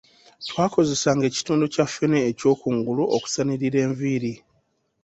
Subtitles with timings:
[0.49, 4.33] Twakozesanga ekitundu kya ffene ekyokungulu okusanirira enviiri.